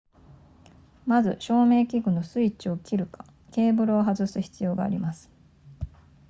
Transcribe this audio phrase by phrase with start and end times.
[1.05, 5.29] まず照明器具のスイッチを切るかケーブルを外す必要があります